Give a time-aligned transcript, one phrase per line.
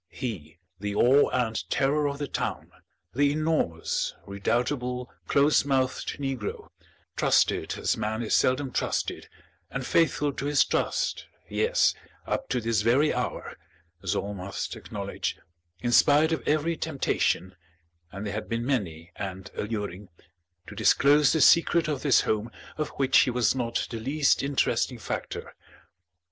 [0.09, 2.71] he, the awe and terror of the town,
[3.13, 6.69] the enormous, redoubtable, close mouthed negro,
[7.15, 9.29] trusted as man is seldom trusted,
[9.69, 11.93] and faithful to his trust, yes,
[12.25, 13.55] up to this very hour,
[14.01, 15.37] as all must acknowledge,
[15.81, 17.55] in spite of every temptation
[18.11, 20.09] (and they had been many and alluring)
[20.65, 24.97] to disclose the secret of this home of which he was not the least interesting
[24.97, 25.53] factor.